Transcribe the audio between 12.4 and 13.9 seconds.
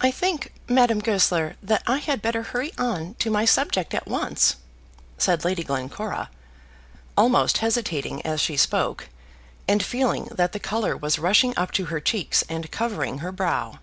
and covering her brow.